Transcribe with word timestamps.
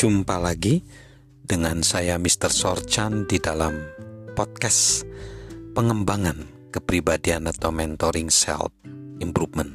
Jumpa 0.00 0.40
lagi 0.40 0.80
dengan 1.44 1.84
saya 1.84 2.16
Mr. 2.16 2.48
Sorchan 2.48 3.28
di 3.28 3.36
dalam 3.36 3.76
podcast 4.32 5.04
pengembangan 5.76 6.72
kepribadian 6.72 7.44
atau 7.44 7.68
mentoring 7.68 8.32
self 8.32 8.72
improvement. 9.20 9.68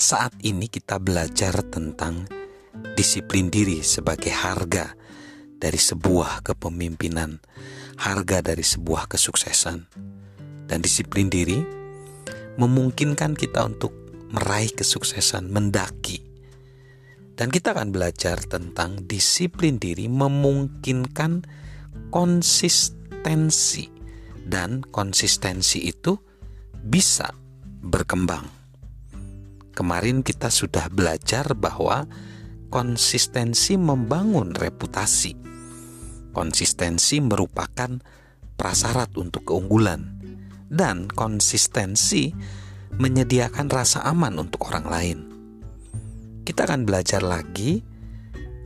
Saat 0.00 0.40
ini 0.40 0.64
kita 0.64 0.96
belajar 0.96 1.60
tentang 1.60 2.24
disiplin 2.96 3.52
diri 3.52 3.84
sebagai 3.84 4.32
harga 4.32 4.96
dari 5.60 5.76
sebuah 5.76 6.40
kepemimpinan, 6.40 7.36
harga 8.00 8.40
dari 8.40 8.64
sebuah 8.64 9.12
kesuksesan. 9.12 9.92
Dan 10.64 10.80
disiplin 10.80 11.28
diri 11.28 11.60
memungkinkan 12.56 13.36
kita 13.36 13.60
untuk 13.60 13.92
meraih 14.32 14.72
kesuksesan, 14.72 15.52
mendaki. 15.52 16.21
Dan 17.42 17.50
kita 17.50 17.74
akan 17.74 17.90
belajar 17.90 18.38
tentang 18.46 19.02
disiplin 19.02 19.74
diri 19.74 20.06
memungkinkan 20.06 21.42
konsistensi 22.14 23.90
dan 24.46 24.78
konsistensi 24.78 25.90
itu 25.90 26.14
bisa 26.86 27.34
berkembang. 27.82 28.46
Kemarin 29.74 30.22
kita 30.22 30.54
sudah 30.54 30.86
belajar 30.86 31.58
bahwa 31.58 32.06
konsistensi 32.70 33.74
membangun 33.74 34.54
reputasi. 34.54 35.34
Konsistensi 36.30 37.18
merupakan 37.18 37.90
prasyarat 38.54 39.18
untuk 39.18 39.50
keunggulan 39.50 40.14
dan 40.70 41.10
konsistensi 41.10 42.30
menyediakan 43.02 43.66
rasa 43.66 44.06
aman 44.06 44.38
untuk 44.38 44.70
orang 44.70 44.86
lain. 44.86 45.31
Kita 46.42 46.66
akan 46.66 46.82
belajar 46.82 47.22
lagi. 47.22 47.82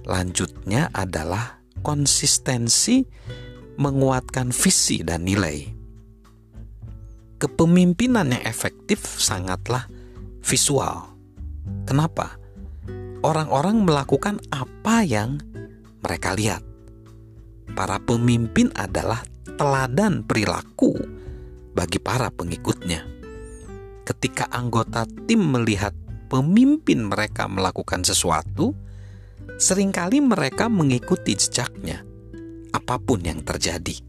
Lanjutnya 0.06 0.88
adalah 0.94 1.60
konsistensi 1.82 3.04
menguatkan 3.76 4.54
visi 4.54 5.02
dan 5.04 5.26
nilai. 5.26 5.66
Kepemimpinan 7.36 8.32
yang 8.32 8.44
efektif 8.48 9.04
sangatlah 9.04 9.84
visual. 10.40 11.12
Kenapa? 11.84 12.40
Orang-orang 13.20 13.84
melakukan 13.84 14.40
apa 14.54 15.04
yang 15.04 15.42
mereka 16.00 16.32
lihat. 16.32 16.62
Para 17.76 18.00
pemimpin 18.00 18.72
adalah 18.78 19.20
teladan 19.58 20.24
perilaku 20.24 20.96
bagi 21.76 22.00
para 22.00 22.32
pengikutnya 22.32 23.16
ketika 24.06 24.46
anggota 24.54 25.02
tim 25.26 25.42
melihat 25.42 25.90
pemimpin 26.26 27.06
mereka 27.06 27.46
melakukan 27.46 28.02
sesuatu, 28.02 28.74
sering 29.56 29.94
kali 29.94 30.18
mereka 30.18 30.66
mengikuti 30.66 31.38
jejaknya, 31.38 32.02
apa 32.74 32.98
pun 32.98 33.22
yang 33.22 33.40
terjadi. 33.46 34.02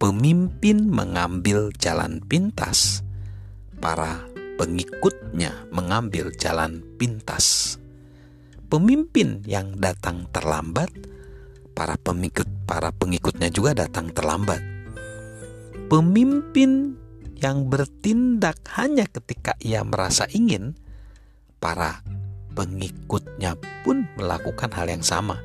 Pemimpin 0.00 0.90
mengambil 0.90 1.70
jalan 1.78 2.20
pintas, 2.24 3.04
para 3.78 4.24
pengikutnya 4.56 5.68
mengambil 5.70 6.34
jalan 6.34 6.82
pintas. 6.98 7.76
Pemimpin 8.68 9.46
yang 9.46 9.78
datang 9.78 10.26
terlambat, 10.34 10.90
para 11.78 11.94
pengikut 12.00 12.48
para 12.66 12.90
pengikutnya 12.90 13.52
juga 13.52 13.86
datang 13.86 14.10
terlambat. 14.10 14.58
Pemimpin 15.86 16.96
yang 17.38 17.68
bertindak 17.68 18.56
hanya 18.74 19.04
ketika 19.06 19.54
ia 19.60 19.84
merasa 19.84 20.24
ingin, 20.32 20.74
para 21.64 22.04
pengikutnya 22.52 23.56
pun 23.80 24.04
melakukan 24.20 24.68
hal 24.76 24.92
yang 24.92 25.00
sama. 25.00 25.40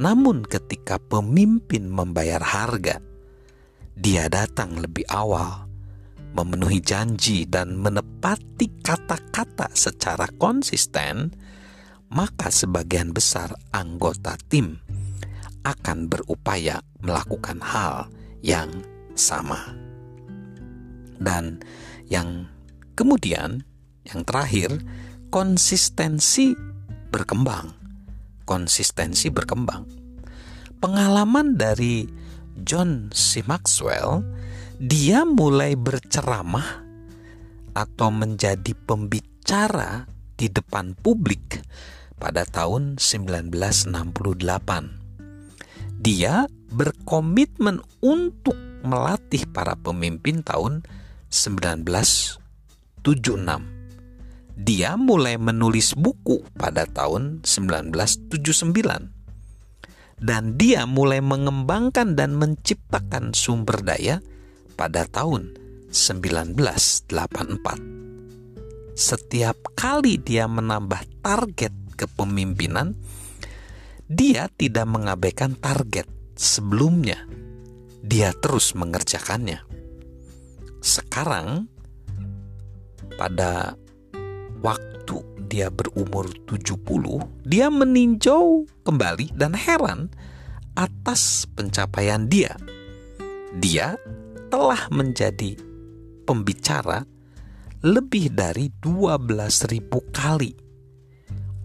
Namun, 0.00 0.48
ketika 0.48 0.96
pemimpin 0.96 1.84
membayar 1.92 2.40
harga, 2.40 3.04
dia 3.92 4.24
datang 4.32 4.80
lebih 4.80 5.04
awal, 5.12 5.68
memenuhi 6.32 6.80
janji, 6.80 7.44
dan 7.44 7.76
menepati 7.76 8.80
kata-kata 8.80 9.68
secara 9.76 10.32
konsisten. 10.40 11.36
Maka, 12.08 12.48
sebagian 12.48 13.12
besar 13.12 13.52
anggota 13.76 14.40
tim 14.48 14.80
akan 15.66 16.08
berupaya 16.08 16.80
melakukan 17.04 17.60
hal 17.60 18.08
yang 18.40 18.70
sama. 19.12 19.76
Dan 21.18 21.60
yang 22.06 22.46
kemudian, 22.94 23.66
yang 24.06 24.22
terakhir, 24.24 24.78
konsistensi 25.28 26.56
berkembang. 27.12 27.76
Konsistensi 28.48 29.28
berkembang. 29.28 29.84
Pengalaman 30.80 31.60
dari 31.60 32.08
John 32.56 33.12
C. 33.12 33.44
Maxwell, 33.44 34.24
dia 34.80 35.28
mulai 35.28 35.76
berceramah 35.76 36.88
atau 37.76 38.08
menjadi 38.08 38.72
pembicara 38.72 40.08
di 40.38 40.46
depan 40.48 40.96
publik 40.96 41.60
pada 42.16 42.48
tahun 42.48 42.96
1968. 42.96 43.92
Dia 45.98 46.46
berkomitmen 46.72 47.82
untuk 48.00 48.56
melatih 48.86 49.44
para 49.50 49.74
pemimpin 49.76 50.46
tahun 50.46 50.86
1976. 51.28 53.77
Dia 54.58 54.98
mulai 54.98 55.38
menulis 55.38 55.94
buku 55.94 56.42
pada 56.58 56.82
tahun 56.82 57.46
1979. 57.46 58.34
Dan 60.18 60.58
dia 60.58 60.82
mulai 60.82 61.22
mengembangkan 61.22 62.18
dan 62.18 62.34
menciptakan 62.34 63.30
sumber 63.38 63.86
daya 63.86 64.18
pada 64.74 65.06
tahun 65.06 65.54
1984. 65.94 67.06
Setiap 68.98 69.78
kali 69.78 70.18
dia 70.18 70.50
menambah 70.50 71.22
target 71.22 71.70
kepemimpinan, 71.94 72.98
dia 74.10 74.50
tidak 74.58 74.90
mengabaikan 74.90 75.54
target 75.54 76.10
sebelumnya. 76.34 77.30
Dia 78.02 78.34
terus 78.34 78.74
mengerjakannya 78.74 79.78
sekarang 80.78 81.66
pada 83.18 83.74
waktu 84.60 85.16
dia 85.48 85.72
berumur 85.72 86.28
70, 86.46 86.78
dia 87.48 87.72
meninjau 87.72 88.68
kembali 88.84 89.32
dan 89.34 89.56
heran 89.56 90.12
atas 90.76 91.48
pencapaian 91.56 92.28
dia. 92.28 92.54
Dia 93.58 93.96
telah 94.52 94.88
menjadi 94.92 95.56
pembicara 96.28 97.02
lebih 97.80 98.34
dari 98.34 98.68
12.000 98.84 99.88
kali. 100.12 100.52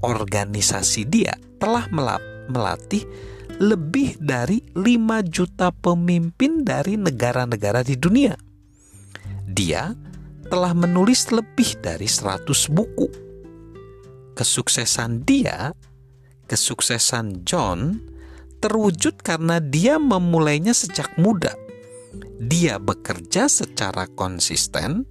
Organisasi 0.03 1.07
dia 1.07 1.35
telah 1.59 1.87
melatih 2.47 3.03
lebih 3.59 4.19
dari 4.19 4.59
5 4.75 4.83
juta 5.31 5.71
pemimpin 5.71 6.65
dari 6.67 6.99
negara-negara 6.99 7.85
di 7.85 7.95
dunia 7.95 8.35
dia 9.53 9.93
telah 10.47 10.75
menulis 10.75 11.31
lebih 11.31 11.79
dari 11.79 12.07
100 12.07 12.47
buku. 12.71 13.07
Kesuksesan 14.33 15.23
dia, 15.23 15.71
kesuksesan 16.49 17.45
John, 17.45 18.01
terwujud 18.63 19.19
karena 19.19 19.59
dia 19.59 19.99
memulainya 19.99 20.71
sejak 20.71 21.15
muda. 21.19 21.53
Dia 22.39 22.79
bekerja 22.79 23.51
secara 23.51 24.07
konsisten 24.15 25.03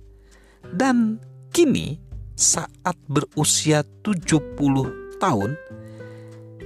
dan 0.73 1.20
kini 1.52 2.00
saat 2.32 2.96
berusia 3.06 3.85
70 4.05 5.20
tahun 5.20 5.52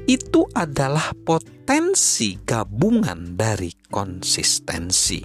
itu 0.06 0.46
adalah 0.54 1.10
potensi 1.26 2.38
gabungan 2.46 3.34
dari 3.34 3.74
konsistensi. 3.90 5.19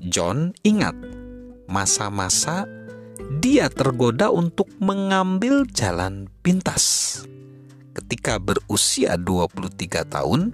John 0.00 0.50
ingat 0.66 1.19
masa-masa 1.70 2.66
dia 3.38 3.70
tergoda 3.70 4.34
untuk 4.34 4.66
mengambil 4.82 5.62
jalan 5.70 6.26
pintas. 6.42 7.22
Ketika 7.94 8.42
berusia 8.42 9.14
23 9.14 10.02
tahun, 10.02 10.50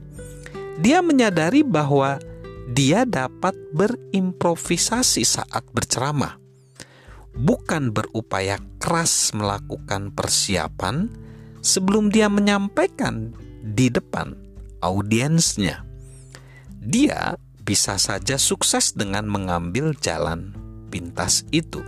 dia 0.85 1.01
menyadari 1.01 1.65
bahwa 1.65 2.21
dia 2.69 3.09
dapat 3.09 3.57
berimprovisasi 3.73 5.25
saat 5.25 5.65
berceramah, 5.73 6.37
bukan 7.33 7.97
berupaya 7.97 8.61
keras 8.77 9.33
melakukan 9.33 10.13
persiapan 10.13 11.09
sebelum 11.65 12.13
dia 12.13 12.29
menyampaikan 12.29 13.33
di 13.65 13.89
depan 13.89 14.37
audiensnya. 14.85 15.87
Dia 16.85 17.41
bisa 17.65 17.97
saja 17.97 18.37
sukses 18.37 18.93
dengan 18.95 19.27
mengambil 19.27 19.97
jalan 19.99 20.66
pintas 20.96 21.44
itu. 21.52 21.84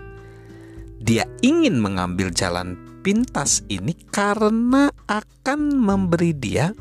Dia 1.00 1.24
ingin 1.40 1.80
mengambil 1.80 2.28
jalan 2.28 2.76
sepintas 3.08 3.64
ini 3.72 3.96
karena 4.12 4.92
akan 5.08 5.80
memberi 5.80 6.36
dia 6.36 6.76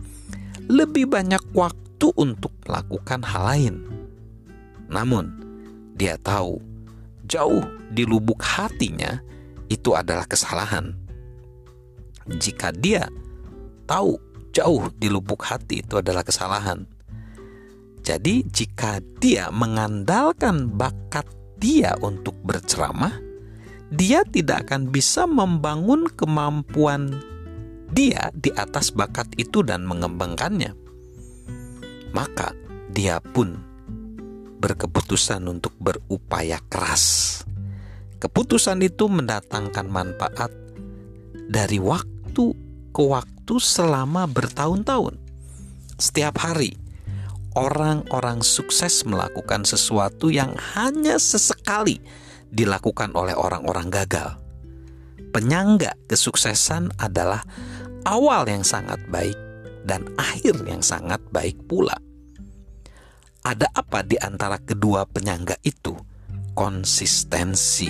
lebih 0.68 1.08
banyak 1.08 1.40
waktu 1.56 2.12
untuk 2.20 2.52
melakukan 2.68 3.24
hal 3.24 3.48
lain. 3.48 3.76
Namun, 4.92 5.32
dia 5.96 6.20
tahu 6.20 6.60
jauh 7.32 7.64
di 7.96 8.04
lubuk 8.04 8.44
hatinya 8.44 9.24
itu 9.72 9.96
adalah 9.96 10.28
kesalahan. 10.28 10.92
Jika 12.28 12.76
dia 12.76 13.08
tahu 13.88 14.20
jauh 14.52 14.92
di 15.00 15.08
lubuk 15.08 15.48
hati 15.48 15.80
itu 15.80 15.96
adalah 15.96 16.28
kesalahan. 16.28 16.84
Jadi, 18.04 18.44
jika 18.52 19.00
dia 19.24 19.48
mengandalkan 19.48 20.76
bakat 20.76 21.24
dia 21.58 21.98
untuk 22.02 22.38
berceramah, 22.46 23.14
dia 23.90 24.22
tidak 24.28 24.70
akan 24.70 24.92
bisa 24.94 25.26
membangun 25.26 26.10
kemampuan 26.12 27.18
dia 27.92 28.30
di 28.36 28.52
atas 28.52 28.92
bakat 28.92 29.32
itu 29.40 29.64
dan 29.64 29.88
mengembangkannya. 29.88 30.76
Maka 32.12 32.52
dia 32.92 33.20
pun 33.22 33.58
berkeputusan 34.58 35.46
untuk 35.48 35.72
berupaya 35.80 36.60
keras. 36.68 37.46
Keputusan 38.18 38.82
itu 38.82 39.06
mendatangkan 39.06 39.86
manfaat 39.86 40.50
dari 41.48 41.78
waktu 41.78 42.58
ke 42.90 43.02
waktu 43.06 43.56
selama 43.62 44.26
bertahun-tahun. 44.26 45.22
Setiap 46.02 46.42
hari, 46.42 46.74
orang-orang 47.58 48.46
sukses 48.46 49.02
melakukan 49.02 49.66
sesuatu 49.66 50.30
yang 50.30 50.54
hanya 50.78 51.18
sesekali 51.18 51.98
dilakukan 52.54 53.10
oleh 53.18 53.34
orang-orang 53.34 53.90
gagal. 53.90 54.38
Penyangga 55.34 55.98
kesuksesan 56.06 56.94
adalah 57.02 57.42
awal 58.06 58.46
yang 58.46 58.62
sangat 58.62 59.02
baik 59.10 59.36
dan 59.90 60.06
akhir 60.22 60.62
yang 60.70 60.86
sangat 60.86 61.20
baik 61.34 61.58
pula. 61.66 61.98
Ada 63.42 63.74
apa 63.74 64.06
di 64.06 64.22
antara 64.22 64.62
kedua 64.62 65.10
penyangga 65.10 65.58
itu? 65.66 65.98
Konsistensi. 66.54 67.90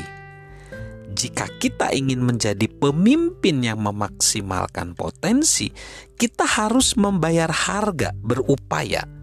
Jika 1.17 1.49
kita 1.57 1.97
ingin 1.97 2.21
menjadi 2.21 2.69
pemimpin 2.69 3.65
yang 3.65 3.81
memaksimalkan 3.81 4.93
potensi, 4.93 5.73
kita 6.13 6.45
harus 6.45 6.93
membayar 6.93 7.49
harga 7.49 8.13
berupaya 8.13 9.16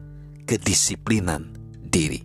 kedisiplinan 0.45 1.53
diri. 1.83 2.21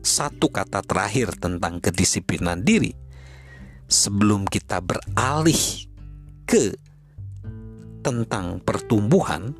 Satu 0.00 0.48
kata 0.48 0.80
terakhir 0.86 1.34
tentang 1.36 1.82
kedisiplinan 1.82 2.62
diri 2.62 2.94
sebelum 3.90 4.46
kita 4.46 4.78
beralih 4.80 5.88
ke 6.46 6.72
tentang 8.06 8.62
pertumbuhan, 8.62 9.52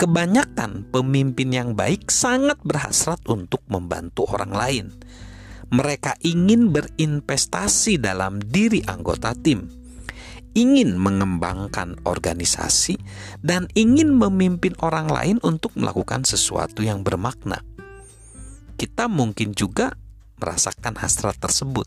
kebanyakan 0.00 0.88
pemimpin 0.88 1.52
yang 1.52 1.70
baik 1.76 2.08
sangat 2.08 2.56
berhasrat 2.64 3.20
untuk 3.28 3.60
membantu 3.68 4.24
orang 4.32 4.52
lain. 4.56 4.86
Mereka 5.68 6.24
ingin 6.24 6.72
berinvestasi 6.72 8.00
dalam 8.00 8.40
diri 8.40 8.80
anggota 8.88 9.36
tim 9.36 9.77
ingin 10.56 10.96
mengembangkan 10.96 12.00
organisasi 12.04 12.96
dan 13.44 13.68
ingin 13.76 14.16
memimpin 14.16 14.72
orang 14.80 15.08
lain 15.08 15.36
untuk 15.44 15.74
melakukan 15.76 16.24
sesuatu 16.24 16.80
yang 16.84 17.04
bermakna. 17.04 17.64
Kita 18.78 19.10
mungkin 19.10 19.52
juga 19.52 19.98
merasakan 20.38 20.94
hasrat 21.02 21.36
tersebut. 21.42 21.86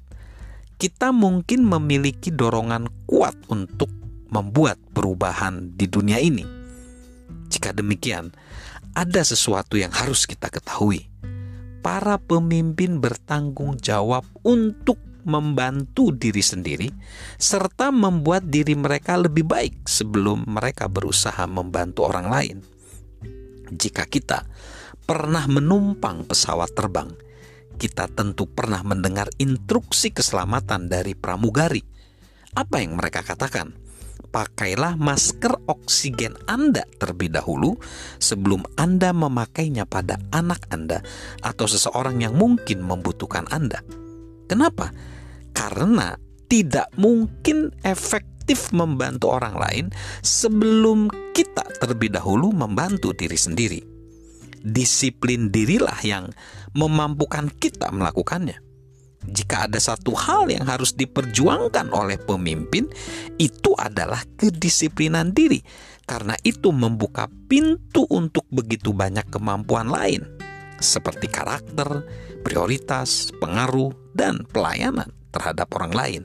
Kita 0.76 1.14
mungkin 1.14 1.64
memiliki 1.64 2.34
dorongan 2.34 2.90
kuat 3.08 3.38
untuk 3.48 3.88
membuat 4.32 4.80
perubahan 4.92 5.76
di 5.78 5.86
dunia 5.86 6.18
ini. 6.18 6.44
Jika 7.52 7.76
demikian, 7.76 8.32
ada 8.96 9.22
sesuatu 9.24 9.80
yang 9.80 9.92
harus 9.92 10.28
kita 10.28 10.52
ketahui. 10.52 11.12
Para 11.82 12.20
pemimpin 12.20 13.02
bertanggung 13.02 13.80
jawab 13.80 14.24
untuk 14.46 15.00
membantu 15.24 16.14
diri 16.14 16.42
sendiri 16.42 16.90
serta 17.38 17.90
membuat 17.90 18.48
diri 18.48 18.74
mereka 18.74 19.18
lebih 19.18 19.46
baik 19.46 19.86
sebelum 19.86 20.46
mereka 20.48 20.88
berusaha 20.88 21.46
membantu 21.50 22.08
orang 22.08 22.28
lain. 22.28 22.58
Jika 23.72 24.04
kita 24.06 24.44
pernah 25.08 25.48
menumpang 25.48 26.28
pesawat 26.28 26.76
terbang, 26.76 27.12
kita 27.82 28.06
tentu 28.14 28.46
pernah 28.46 28.86
mendengar 28.86 29.32
instruksi 29.42 30.14
keselamatan 30.14 30.86
dari 30.86 31.18
pramugari. 31.18 31.82
Apa 32.54 32.84
yang 32.84 33.00
mereka 33.00 33.26
katakan? 33.26 33.74
Pakailah 34.32 34.96
masker 34.96 35.68
oksigen 35.68 36.40
Anda 36.48 36.88
terlebih 36.96 37.36
dahulu 37.36 37.76
sebelum 38.16 38.64
Anda 38.80 39.12
memakainya 39.12 39.84
pada 39.84 40.16
anak 40.32 40.72
Anda 40.72 41.04
atau 41.44 41.68
seseorang 41.68 42.24
yang 42.24 42.40
mungkin 42.40 42.80
membutuhkan 42.80 43.50
Anda. 43.52 43.84
Kenapa? 44.48 44.96
Karena 45.52 46.16
tidak 46.52 46.92
mungkin 47.00 47.72
efektif 47.88 48.76
membantu 48.76 49.32
orang 49.32 49.56
lain 49.56 49.86
sebelum 50.20 51.08
kita 51.32 51.64
terlebih 51.80 52.12
dahulu 52.12 52.52
membantu 52.52 53.16
diri 53.16 53.40
sendiri. 53.40 53.80
Disiplin 54.60 55.48
dirilah 55.48 55.96
yang 56.04 56.28
memampukan 56.76 57.48
kita 57.56 57.88
melakukannya. 57.96 58.60
Jika 59.22 59.70
ada 59.72 59.80
satu 59.80 60.12
hal 60.18 60.52
yang 60.52 60.68
harus 60.68 60.92
diperjuangkan 60.98 61.94
oleh 61.94 62.20
pemimpin, 62.20 62.90
itu 63.40 63.72
adalah 63.78 64.20
kedisiplinan 64.36 65.32
diri, 65.32 65.62
karena 66.10 66.34
itu 66.42 66.74
membuka 66.74 67.30
pintu 67.48 68.10
untuk 68.10 68.50
begitu 68.50 68.92
banyak 68.92 69.30
kemampuan 69.30 69.94
lain, 69.94 70.26
seperti 70.82 71.30
karakter, 71.30 72.02
prioritas, 72.42 73.30
pengaruh, 73.38 73.94
dan 74.18 74.42
pelayanan 74.50 75.21
terhadap 75.32 75.72
orang 75.74 75.94
lain. 75.96 76.24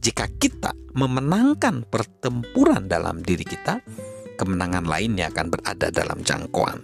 Jika 0.00 0.30
kita 0.40 0.72
memenangkan 0.96 1.84
pertempuran 1.84 2.88
dalam 2.88 3.20
diri 3.20 3.44
kita, 3.44 3.84
kemenangan 4.40 4.88
lainnya 4.88 5.28
akan 5.28 5.46
berada 5.52 5.92
dalam 5.92 6.24
jangkauan. 6.24 6.80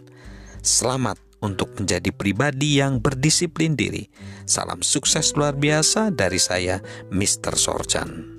Selamat 0.60 1.16
untuk 1.40 1.72
menjadi 1.80 2.12
pribadi 2.12 2.82
yang 2.82 3.00
berdisiplin 3.00 3.72
diri. 3.72 4.04
Salam 4.44 4.84
sukses 4.84 5.32
luar 5.32 5.56
biasa 5.56 6.12
dari 6.12 6.36
saya, 6.36 6.84
Mr. 7.08 7.56
Sorjan. 7.56 8.35